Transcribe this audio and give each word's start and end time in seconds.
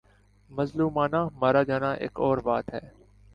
مظلومانہ 0.49 1.21
مارا 1.33 1.63
جانا 1.63 1.91
ایک 1.93 2.19
اور 2.19 2.37
بات 2.39 2.73
ہے۔ 2.73 2.79